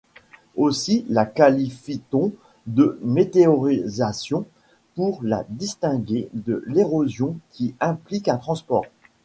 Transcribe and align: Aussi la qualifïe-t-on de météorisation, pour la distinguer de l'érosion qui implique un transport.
Aussi 0.57 1.05
la 1.09 1.27
qualifïe-t-on 1.27 2.33
de 2.65 2.97
météorisation, 3.03 4.47
pour 4.95 5.19
la 5.23 5.43
distinguer 5.49 6.27
de 6.33 6.63
l'érosion 6.65 7.35
qui 7.51 7.75
implique 7.79 8.27
un 8.27 8.37
transport. 8.37 8.85